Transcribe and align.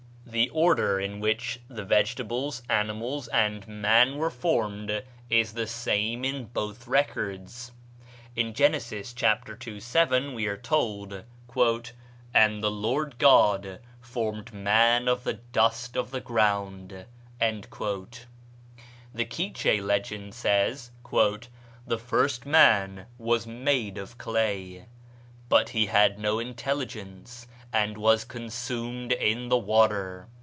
'"The 0.41 0.49
order 0.51 0.97
in 0.97 1.19
which 1.19 1.59
the 1.67 1.83
vegetables, 1.83 2.61
animals, 2.69 3.27
and 3.29 3.67
man 3.67 4.15
were 4.15 4.29
formed 4.29 5.03
is 5.29 5.51
the 5.51 5.67
same 5.67 6.23
in 6.23 6.45
both 6.45 6.87
records. 6.87 7.73
In 8.33 8.53
Genesis 8.53 9.11
(chap. 9.11 9.49
ii., 9.67 9.77
7) 9.81 10.33
we 10.33 10.47
are 10.47 10.55
told, 10.55 11.25
"And 12.33 12.63
the 12.63 12.71
Lord 12.71 13.17
God 13.17 13.81
formed 13.99 14.53
man 14.53 15.09
of 15.09 15.25
the 15.25 15.33
dust 15.33 15.97
of 15.97 16.11
the 16.11 16.21
ground." 16.21 17.07
The 17.41 19.25
Quiche 19.25 19.81
legend 19.81 20.33
says. 20.33 20.91
"The 21.13 21.99
first 21.99 22.45
man 22.45 23.05
was 23.17 23.45
made 23.45 23.97
of 23.97 24.17
clay; 24.17 24.85
but 25.49 25.69
he 25.69 25.87
had 25.87 26.19
no 26.19 26.39
intelligence, 26.39 27.47
and 27.73 27.97
was 27.97 28.25
consumed 28.25 29.13
in 29.13 29.47
the 29.47 29.57
water." 29.57 30.27